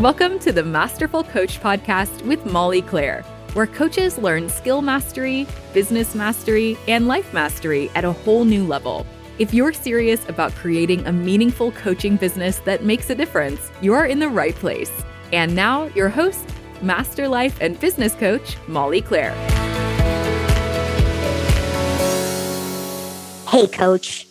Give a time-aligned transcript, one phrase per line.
[0.00, 3.20] Welcome to the Masterful Coach Podcast with Molly Claire,
[3.52, 9.06] where coaches learn skill mastery, business mastery, and life mastery at a whole new level.
[9.38, 14.20] If you're serious about creating a meaningful coaching business that makes a difference, you're in
[14.20, 14.90] the right place.
[15.34, 16.48] And now, your host,
[16.80, 19.34] Master Life and Business Coach, Molly Claire.
[23.50, 24.26] Hey, coach.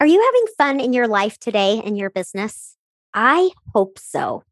[0.00, 2.76] Are you having fun in your life today in your business?
[3.14, 4.42] I hope so.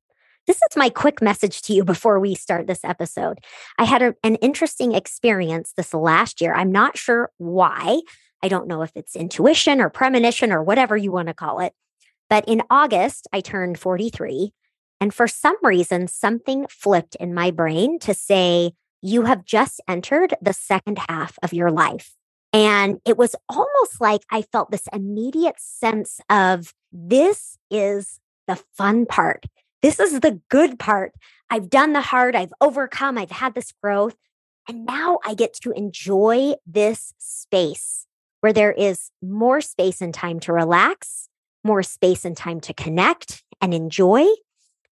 [0.46, 3.40] This is my quick message to you before we start this episode.
[3.78, 6.54] I had a, an interesting experience this last year.
[6.54, 8.00] I'm not sure why.
[8.44, 11.72] I don't know if it's intuition or premonition or whatever you want to call it.
[12.30, 14.52] But in August, I turned 43.
[15.00, 20.34] And for some reason, something flipped in my brain to say, you have just entered
[20.40, 22.14] the second half of your life.
[22.52, 29.06] And it was almost like I felt this immediate sense of this is the fun
[29.06, 29.44] part.
[29.82, 31.12] This is the good part.
[31.50, 34.16] I've done the hard, I've overcome, I've had this growth.
[34.68, 38.06] And now I get to enjoy this space
[38.40, 41.28] where there is more space and time to relax,
[41.62, 44.26] more space and time to connect and enjoy,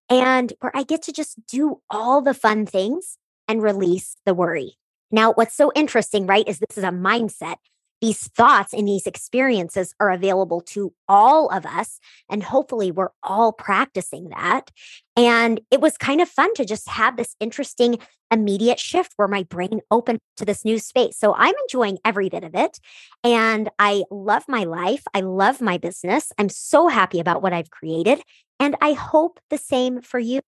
[0.09, 4.77] and where I get to just do all the fun things and release the worry.
[5.11, 7.57] Now, what's so interesting, right, is this is a mindset
[8.05, 11.99] these thoughts and these experiences are available to all of us.
[12.29, 14.71] And hopefully, we're all practicing that.
[15.17, 17.97] And it was kind of fun to just have this interesting
[18.31, 21.17] immediate shift where my brain opened to this new space.
[21.19, 22.79] So I'm enjoying every bit of it.
[23.23, 25.05] And I love my life.
[25.15, 26.31] I love my business.
[26.37, 28.21] I'm so happy about what I've created.
[28.61, 30.41] And I hope the same for you.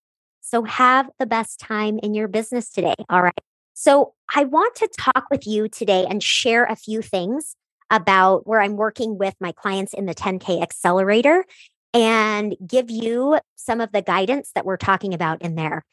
[0.43, 2.97] So have the best time in your business today.
[3.09, 3.41] All right.
[3.79, 7.57] So, I want to talk with you today and share a few things
[7.91, 11.45] about where I'm working with my clients in the 10K Accelerator
[11.93, 15.85] and give you some of the guidance that we're talking about in there.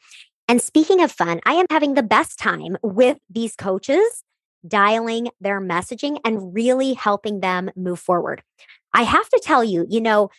[0.48, 4.24] And speaking of fun, I am having the best time with these coaches
[4.66, 8.42] dialing their messaging and really helping them move forward.
[8.94, 10.30] I have to tell you, you know,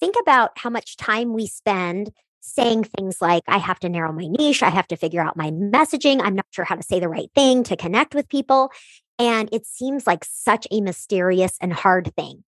[0.00, 2.12] think about how much time we spend
[2.44, 5.50] saying things like, I have to narrow my niche, I have to figure out my
[5.50, 8.70] messaging, I'm not sure how to say the right thing to connect with people.
[9.18, 12.44] And it seems like such a mysterious and hard thing.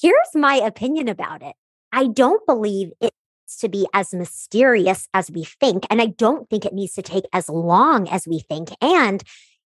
[0.00, 1.54] Here's my opinion about it
[1.92, 3.12] I don't believe it
[3.60, 5.84] to be as mysterious as we think.
[5.90, 8.70] And I don't think it needs to take as long as we think.
[8.80, 9.22] And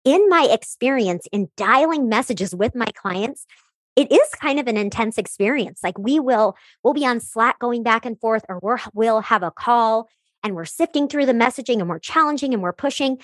[0.05, 3.45] in my experience in dialing messages with my clients,
[3.95, 5.81] it is kind of an intense experience.
[5.83, 9.43] Like we will, we'll be on Slack going back and forth, or we're, we'll have
[9.43, 10.09] a call
[10.43, 13.19] and we're sifting through the messaging and we're challenging and we're pushing.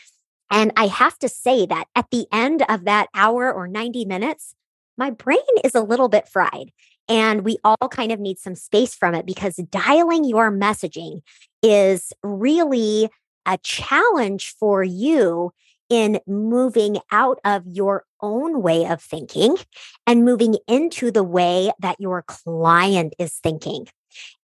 [0.51, 4.55] And I have to say that at the end of that hour or 90 minutes,
[4.97, 6.71] my brain is a little bit fried.
[7.07, 11.21] And we all kind of need some space from it because dialing your messaging
[11.63, 13.09] is really
[13.45, 15.51] a challenge for you
[15.89, 19.57] in moving out of your own way of thinking
[20.05, 23.87] and moving into the way that your client is thinking.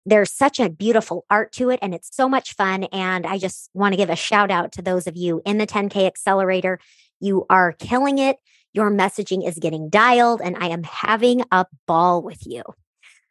[0.06, 2.84] There's such a beautiful art to it and it's so much fun.
[2.84, 5.66] And I just want to give a shout out to those of you in the
[5.66, 6.78] 10K Accelerator.
[7.20, 8.36] You are killing it.
[8.74, 12.64] Your messaging is getting dialed, and I am having a ball with you.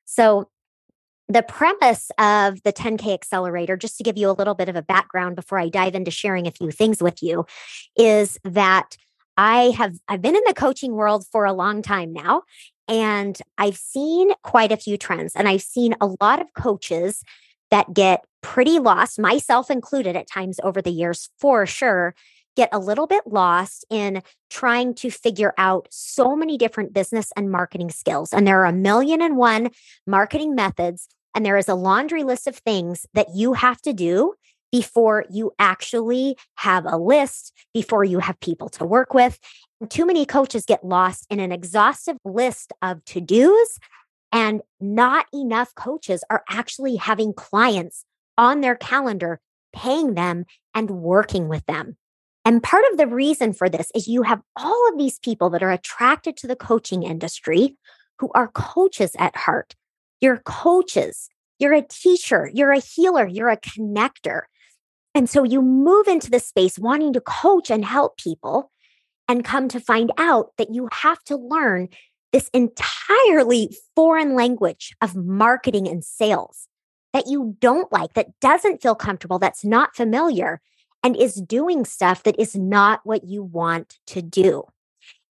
[0.06, 0.50] So,
[1.30, 4.82] the premise of the 10K Accelerator, just to give you a little bit of a
[4.82, 7.46] background before I dive into sharing a few things with you,
[7.98, 8.98] is that
[9.38, 12.44] I have I've been in the coaching world for a long time now
[12.88, 17.24] and I've seen quite a few trends and I've seen a lot of coaches
[17.72, 22.14] that get pretty lost, myself included at times over the years for sure,
[22.56, 27.52] get a little bit lost in trying to figure out so many different business and
[27.52, 28.34] marketing skills.
[28.34, 29.72] And there are a million and one
[30.06, 34.34] marketing methods, and there is a laundry list of things that you have to do
[34.72, 39.40] before you actually have a list, before you have people to work with.
[39.90, 43.78] too many coaches get lost in an exhaustive list of to dos,
[44.32, 48.06] and not enough coaches are actually having clients
[48.38, 49.40] on their calendar,
[49.74, 51.98] paying them and working with them.
[52.46, 55.64] And part of the reason for this is you have all of these people that
[55.64, 57.78] are attracted to the coaching industry
[58.20, 59.76] who are coaches at heart.
[60.20, 61.30] You're coaches,
[61.60, 64.42] you're a teacher, you're a healer, you're a connector.
[65.16, 68.72] And so you move into the space wanting to coach and help people
[69.28, 71.88] and come to find out that you have to learn
[72.32, 76.68] this entirely foreign language of marketing and sales
[77.14, 80.60] that you don't like, that doesn't feel comfortable, that's not familiar
[81.04, 84.64] and is doing stuff that is not what you want to do.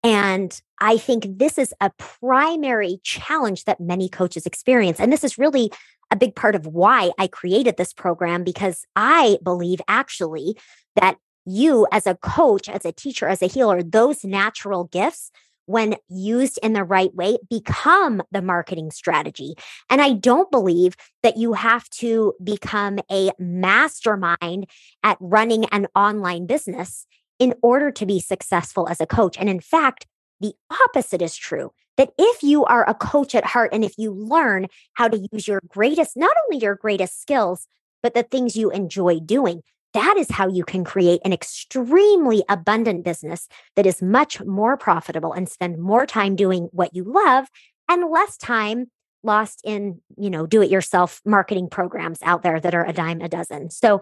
[0.04, 5.00] And I think this is a primary challenge that many coaches experience.
[5.00, 5.72] And this is really
[6.10, 10.58] a big part of why I created this program because I believe actually
[10.96, 15.32] that you, as a coach, as a teacher, as a healer, those natural gifts
[15.72, 19.56] when used in the right way, become the marketing strategy.
[19.90, 24.68] And I don't believe that you have to become a mastermind
[25.04, 27.08] at running an online business
[27.40, 29.38] in order to be successful as a coach.
[29.40, 30.06] And in fact,
[30.42, 34.12] the opposite is true that if you are a coach at heart and if you
[34.12, 37.68] learn how to use your greatest, not only your greatest skills,
[38.04, 39.62] but the things you enjoy doing,
[39.94, 45.34] that is how you can create an extremely abundant business that is much more profitable
[45.34, 47.48] and spend more time doing what you love
[47.90, 48.90] and less time
[49.24, 53.22] lost in, you know, do it yourself marketing programs out there that are a dime
[53.22, 53.70] a dozen.
[53.70, 54.02] So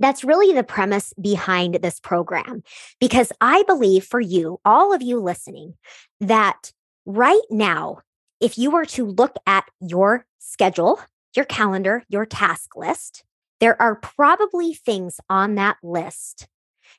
[0.00, 2.62] that's really the premise behind this program
[3.00, 5.74] because I believe for you, all of you listening,
[6.20, 6.72] that
[7.04, 7.98] right now,
[8.40, 11.00] if you were to look at your schedule,
[11.34, 13.24] your calendar, your task list,
[13.60, 16.46] there are probably things on that list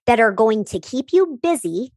[0.06, 1.94] that are going to keep you busy,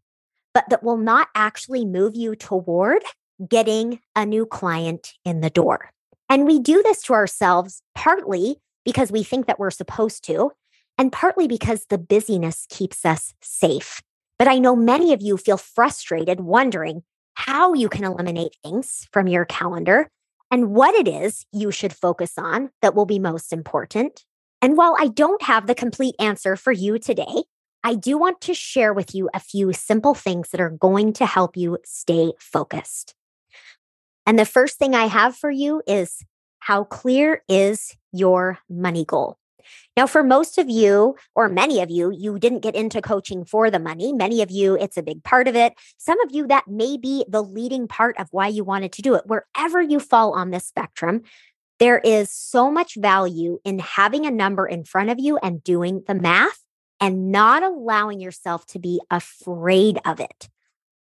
[0.55, 3.03] but that will not actually move you toward
[3.49, 5.91] getting a new client in the door.
[6.29, 10.51] And we do this to ourselves partly because we think that we're supposed to,
[10.99, 14.03] and partly because the busyness keeps us safe.
[14.39, 17.03] But I know many of you feel frustrated, wondering
[17.35, 20.09] how you can eliminate things from your calendar
[20.51, 24.25] and what it is you should focus on that will be most important.
[24.63, 27.45] And while I don't have the complete answer for you today,
[27.83, 31.27] I do want to share with you a few simple things that are going to
[31.27, 33.15] help you stay focused.
[34.25, 36.25] And the first thing I have for you is
[36.61, 39.37] how clear is your money goal?
[39.97, 43.71] Now, for most of you, or many of you, you didn't get into coaching for
[43.71, 44.13] the money.
[44.13, 45.75] Many of you, it's a big part of it.
[45.99, 49.15] Some of you, that may be the leading part of why you wanted to do
[49.15, 49.27] it.
[49.27, 51.23] Wherever you fall on this spectrum,
[51.83, 56.05] there is so much value in having a number in front of you and doing
[56.07, 56.61] the math
[57.01, 60.49] and not allowing yourself to be afraid of it.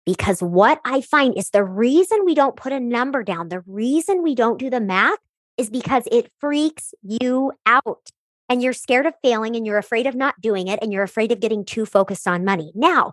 [0.07, 4.23] Because what I find is the reason we don't put a number down, the reason
[4.23, 5.19] we don't do the math
[5.59, 8.09] is because it freaks you out
[8.49, 11.31] and you're scared of failing and you're afraid of not doing it and you're afraid
[11.31, 12.73] of getting too focused on money.
[12.75, 13.13] Now,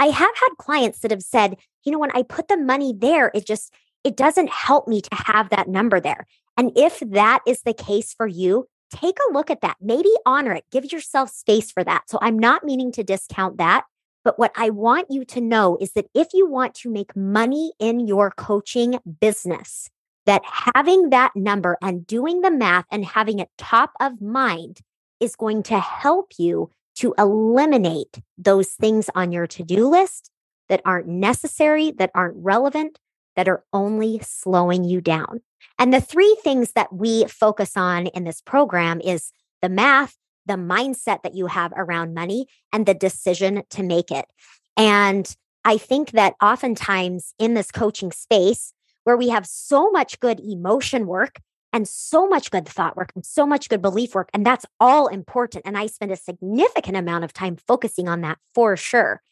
[0.00, 3.30] I have had clients that have said, you know, when I put the money there,
[3.36, 3.72] it just,
[4.02, 6.26] it doesn't help me to have that number there.
[6.56, 9.76] And if that is the case for you, take a look at that.
[9.80, 10.64] Maybe honor it.
[10.70, 12.08] Give yourself space for that.
[12.08, 13.84] So I'm not meaning to discount that.
[14.24, 17.72] But what I want you to know is that if you want to make money
[17.78, 19.90] in your coaching business,
[20.26, 24.80] that having that number and doing the math and having it top of mind
[25.20, 30.30] is going to help you to eliminate those things on your to do list
[30.68, 32.98] that aren't necessary, that aren't relevant,
[33.36, 35.40] that are only slowing you down.
[35.78, 39.32] And the three things that we focus on in this program is
[39.62, 40.16] the math,
[40.46, 44.26] the mindset that you have around money, and the decision to make it.
[44.76, 45.34] And
[45.64, 48.72] I think that oftentimes in this coaching space,
[49.04, 51.40] where we have so much good emotion work
[51.72, 55.08] and so much good thought work and so much good belief work, and that's all
[55.08, 55.64] important.
[55.66, 59.22] And I spend a significant amount of time focusing on that for sure.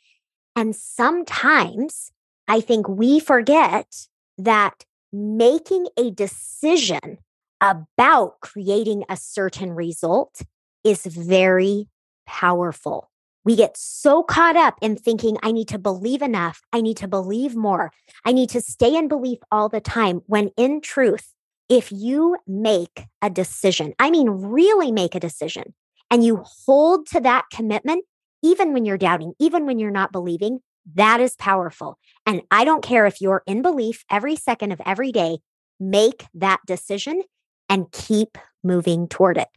[0.57, 2.11] And sometimes
[2.49, 4.07] I think we forget
[4.39, 7.19] that making a decision
[7.61, 10.43] about creating a certain result
[10.85, 11.89] is very
[12.27, 13.11] powerful.
[13.45, 16.63] We get so caught up in thinking, I need to believe enough.
[16.73, 17.91] I need to believe more.
[18.25, 20.23] I need to stay in belief all the time.
[20.27, 21.35] When in truth,
[21.69, 25.75] if you make a decision, I mean, really make a decision,
[26.11, 28.05] and you hold to that commitment,
[28.43, 30.61] even when you're doubting, even when you're not believing,
[30.95, 31.99] that is powerful.
[32.27, 35.39] And I don't care if you're in belief every second of every day,
[35.79, 37.23] make that decision
[37.69, 39.49] and keep moving toward it.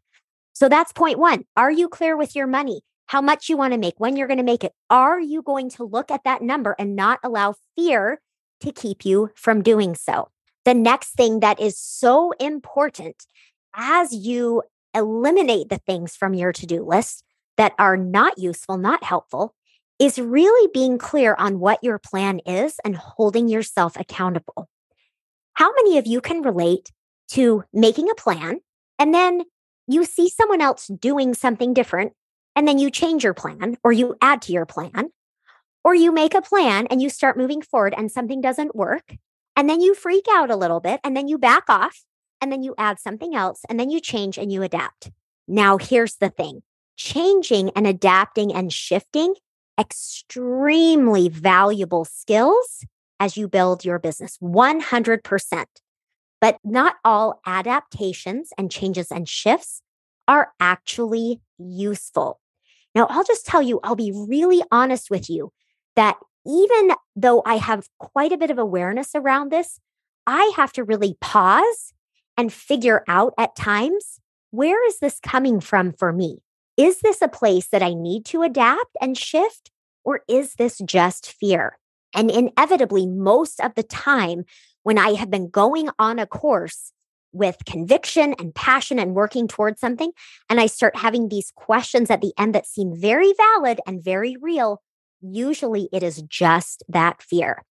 [0.54, 1.46] So that's point one.
[1.58, 2.82] Are you clear with your money?
[3.08, 4.74] How much you want to make, when you're going to make it?
[4.90, 8.22] Are you going to look at that number and not allow fear
[8.62, 10.30] to keep you from doing so?
[10.64, 13.26] The next thing that is so important
[13.76, 14.64] as you
[14.96, 17.24] eliminate the things from your to do list
[17.58, 19.54] that are not useful, not helpful,
[20.00, 24.70] is really being clear on what your plan is and holding yourself accountable.
[25.54, 26.92] How many of you can relate
[27.30, 28.60] to making a plan
[29.00, 29.44] and then
[29.88, 32.14] you see someone else doing something different
[32.56, 35.10] and then you change your plan or you add to your plan?
[35.84, 39.16] Or you make a plan and you start moving forward and something doesn't work.
[39.56, 42.04] And then you freak out a little bit and then you back off
[42.42, 45.12] and then you add something else and then you change and you adapt.
[45.48, 46.64] Now, here's the thing
[46.98, 49.36] changing and adapting and shifting
[49.80, 52.86] extremely valuable skills
[53.20, 55.66] as you build your business 100%.
[56.42, 59.82] But not all adaptations and changes and shifts
[60.28, 62.40] are actually useful.
[62.94, 65.52] Now, I'll just tell you, I'll be really honest with you
[65.96, 69.80] that even though I have quite a bit of awareness around this,
[70.28, 71.94] I have to really pause
[72.38, 74.20] and figure out at times
[74.52, 76.40] where is this coming from for me?
[76.78, 79.72] Is this a place that I need to adapt and shift,
[80.04, 81.78] or is this just fear?
[82.14, 84.44] And inevitably, most of the time,
[84.84, 86.92] when I have been going on a course
[87.32, 90.12] with conviction and passion and working towards something,
[90.50, 94.36] and I start having these questions at the end that seem very valid and very
[94.42, 94.82] real,
[95.22, 97.64] usually it is just that fear.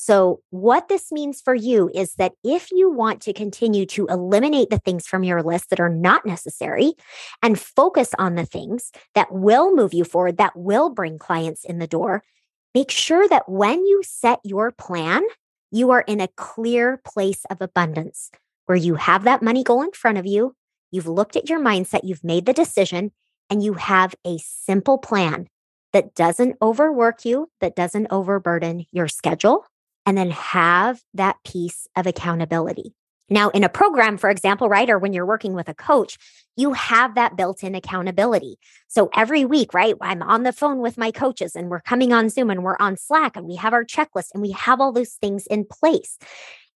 [0.00, 4.70] So, what this means for you is that if you want to continue to eliminate
[4.70, 6.92] the things from your list that are not necessary
[7.42, 11.80] and focus on the things that will move you forward, that will bring clients in
[11.80, 12.22] the door,
[12.76, 15.24] make sure that when you set your plan,
[15.72, 18.30] you are in a clear place of abundance
[18.66, 20.54] where you have that money goal in front of you.
[20.92, 23.10] You've looked at your mindset, you've made the decision,
[23.50, 25.48] and you have a simple plan
[25.92, 29.66] that doesn't overwork you, that doesn't overburden your schedule
[30.08, 32.94] and then have that piece of accountability.
[33.28, 36.16] Now, in a program, for example, right, or when you're working with a coach,
[36.56, 38.58] you have that built in accountability.
[38.88, 42.30] So every week, right, I'm on the phone with my coaches and we're coming on
[42.30, 45.12] Zoom and we're on Slack and we have our checklist and we have all those
[45.12, 46.16] things in place.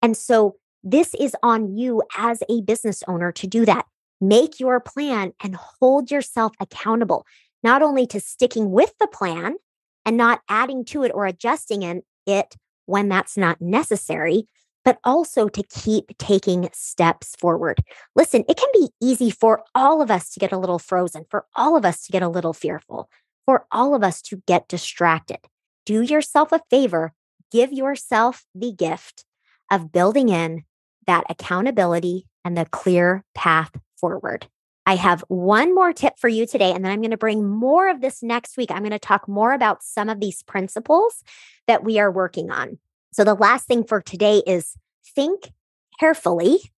[0.03, 3.87] And so this is on you as a business owner to do that.
[4.21, 7.25] Make your plan and hold yourself accountable,
[7.63, 9.57] not only to sticking with the plan
[10.05, 11.83] and not adding to it or adjusting
[12.27, 14.47] it, when that's not necessary,
[14.85, 17.83] but also to keep taking steps forward.
[18.17, 21.47] Listen, it can be easy for all of us to get a little frozen, for
[21.55, 23.09] all of us to get a little fearful,
[23.45, 25.39] for all of us to get distracted.
[25.87, 27.13] Do yourself a favor,
[27.51, 29.25] give yourself the gift
[29.71, 30.65] of building in
[31.07, 34.47] that accountability and the clear path forward.
[34.85, 37.89] I have one more tip for you today, and then I'm going to bring more
[37.89, 38.71] of this next week.
[38.71, 41.23] I'm going to talk more about some of these principles
[41.67, 42.79] that we are working on.
[43.13, 44.77] So, the last thing for today is
[45.15, 45.53] think
[46.01, 46.73] carefully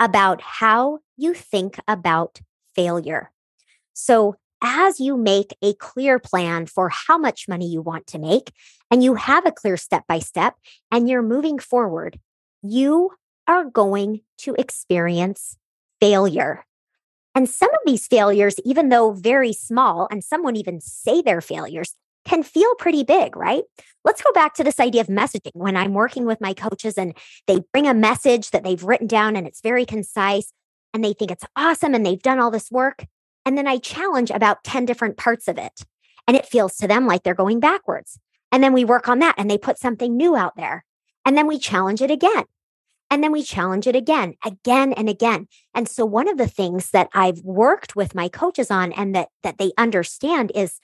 [0.00, 2.40] about how you think about
[2.74, 3.32] failure.
[3.92, 8.52] So, as you make a clear plan for how much money you want to make,
[8.90, 10.54] and you have a clear step by step,
[10.90, 12.18] and you're moving forward,
[12.62, 13.10] you
[13.46, 15.58] are going to experience
[16.00, 16.64] failure.
[17.36, 21.42] And some of these failures, even though very small, and some would even say they're
[21.42, 23.62] failures, can feel pretty big, right?
[24.04, 25.50] Let's go back to this idea of messaging.
[25.52, 27.14] When I'm working with my coaches and
[27.46, 30.50] they bring a message that they've written down and it's very concise
[30.94, 33.06] and they think it's awesome and they've done all this work.
[33.44, 35.82] And then I challenge about 10 different parts of it.
[36.26, 38.18] And it feels to them like they're going backwards.
[38.50, 40.86] And then we work on that and they put something new out there.
[41.26, 42.44] And then we challenge it again.
[43.10, 45.46] And then we challenge it again, again and again.
[45.74, 49.28] And so one of the things that I've worked with my coaches on and that
[49.42, 50.80] that they understand is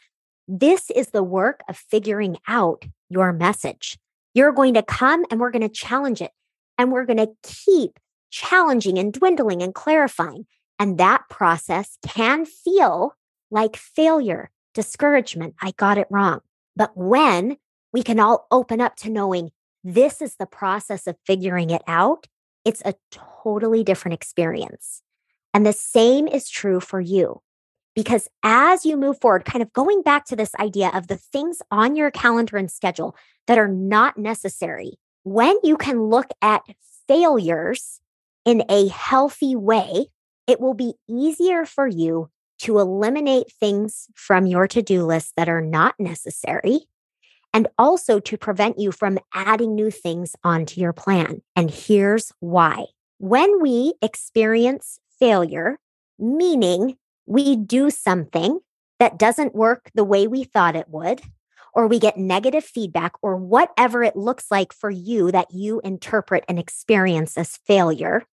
[0.47, 3.99] this is the work of figuring out your message.
[4.35, 6.33] You're going to come and we're going to challenge it.
[6.79, 7.99] And we're going to keep
[8.31, 10.47] challenging and dwindling and clarifying.
[10.79, 13.15] And that process can feel
[13.51, 15.55] like failure, discouragement.
[15.61, 16.41] I got it wrong.
[16.75, 17.59] But when
[17.93, 19.53] we can all open up to knowing
[19.85, 22.27] this is the process of figuring it out,
[22.65, 25.03] it's a totally different experience.
[25.53, 27.41] And the same is true for you.
[27.95, 31.61] Because as you move forward, kind of going back to this idea of the things
[31.71, 33.15] on your calendar and schedule
[33.47, 36.63] that are not necessary, when you can look at
[37.07, 38.01] failures
[38.47, 40.07] in a healthy way,
[40.47, 45.49] it will be easier for you to eliminate things from your to do list that
[45.49, 46.87] are not necessary
[47.55, 51.43] and also to prevent you from adding new things onto your plan.
[51.55, 52.87] And here's why.
[53.19, 55.79] When we experience failure,
[56.19, 58.61] meaning we do something
[58.99, 61.21] that doesn't work the way we thought it would,
[61.75, 66.45] or we get negative feedback, or whatever it looks like for you that you interpret
[66.49, 68.25] and experience as failure,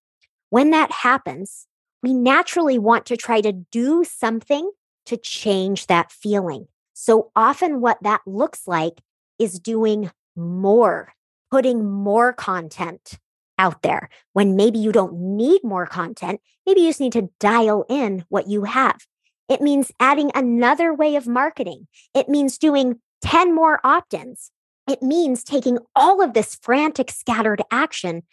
[0.50, 1.68] when that happens,
[2.04, 4.70] we naturally want to try to do something
[5.06, 6.68] to change that feeling.
[6.94, 9.00] So often, what that looks like
[9.40, 11.14] is doing more,
[11.50, 13.18] putting more content
[13.58, 16.40] out there when maybe you don't need more content.
[16.66, 19.06] Maybe you just need to dial in what you have.
[19.50, 21.88] It means adding another way of marketing.
[22.14, 24.52] It means doing 10 more opt ins.
[24.88, 28.24] It means taking all of this frantic, scattered action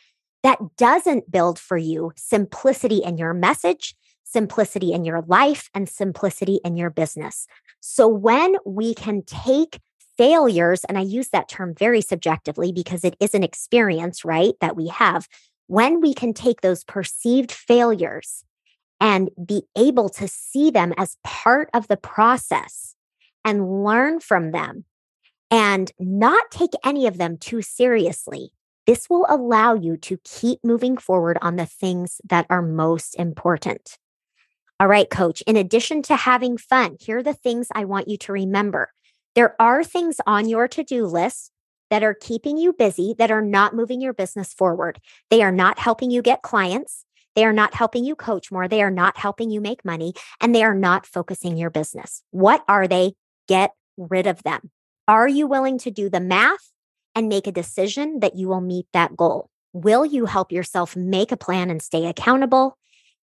[0.42, 6.60] that doesn't build for you simplicity in your message, simplicity in your life, and simplicity
[6.64, 7.46] in your business.
[7.80, 9.80] So when we can take
[10.16, 14.76] failures, and I use that term very subjectively because it is an experience, right, that
[14.76, 15.28] we have.
[15.68, 18.44] when we can take those perceived failures
[19.00, 22.94] and be able to see them as part of the process
[23.44, 24.84] and learn from them
[25.50, 28.50] and not take any of them too seriously,
[28.86, 33.98] this will allow you to keep moving forward on the things that are most important.
[34.78, 38.16] All right, coach, in addition to having fun, here are the things I want you
[38.18, 38.90] to remember.
[39.36, 41.52] There are things on your to do list
[41.90, 44.98] that are keeping you busy, that are not moving your business forward.
[45.30, 47.04] They are not helping you get clients.
[47.34, 48.66] They are not helping you coach more.
[48.66, 52.22] They are not helping you make money, and they are not focusing your business.
[52.30, 53.12] What are they?
[53.46, 54.70] Get rid of them.
[55.06, 56.72] Are you willing to do the math
[57.14, 59.50] and make a decision that you will meet that goal?
[59.74, 62.78] Will you help yourself make a plan and stay accountable?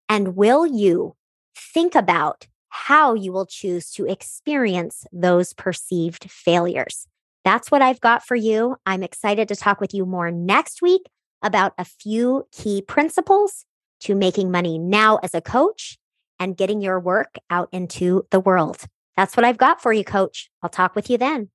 [0.08, 1.15] And will you
[1.55, 7.06] think about how you will choose to experience those perceived failures?
[7.46, 8.77] That's what I've got for you.
[8.84, 11.03] I'm excited to talk with you more next week
[11.44, 13.65] about a few key principles
[14.01, 16.00] to making money now as a coach
[16.39, 18.86] and getting your work out into the world.
[19.15, 20.50] That's what I've got for you, coach.
[20.63, 21.50] I'll talk with you then.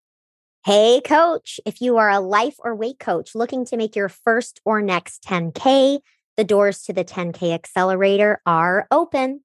[0.64, 4.60] Hey, coach, if you are a life or weight coach looking to make your first
[4.64, 5.98] or next 10K,
[6.36, 9.40] the doors to the 10K accelerator are open.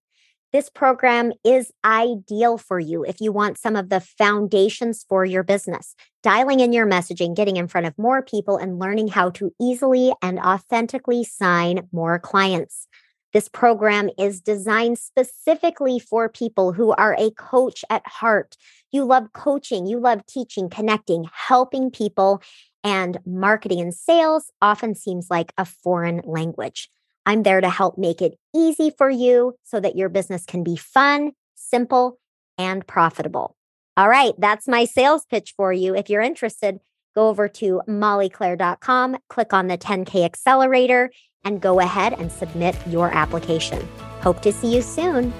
[0.53, 5.41] This program is ideal for you if you want some of the foundations for your
[5.41, 9.51] business, dialing in your messaging, getting in front of more people, and learning how to
[9.59, 12.87] easily and authentically sign more clients.
[13.33, 18.55] This program is designed specifically for people who are a coach at heart.
[18.91, 22.43] You love coaching, you love teaching, connecting, helping people,
[22.83, 26.89] and marketing and sales often seems like a foreign language.
[27.25, 30.75] I'm there to help make it easy for you so that your business can be
[30.75, 32.19] fun, simple,
[32.57, 33.55] and profitable.
[33.95, 35.95] All right, that's my sales pitch for you.
[35.95, 36.79] If you're interested,
[37.15, 41.11] go over to mollyclaire.com, click on the 10K Accelerator,
[41.43, 43.87] and go ahead and submit your application.
[44.21, 45.33] Hope to see you soon.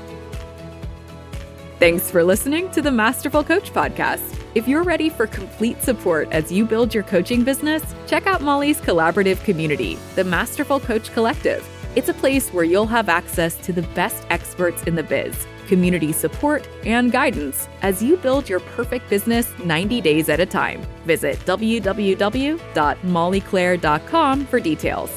[1.79, 4.39] Thanks for listening to the Masterful Coach Podcast.
[4.55, 8.79] If you're ready for complete support as you build your coaching business, check out Molly's
[8.79, 11.67] collaborative community, the Masterful Coach Collective.
[11.95, 16.11] It's a place where you'll have access to the best experts in the biz, community
[16.11, 20.81] support, and guidance as you build your perfect business 90 days at a time.
[21.05, 25.11] Visit www.mollyclaire.com for details.